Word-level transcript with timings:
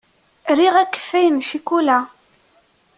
Riɣ 0.57 0.75
akeffay 0.77 1.27
n 1.29 1.43
ccikula. 1.45 1.99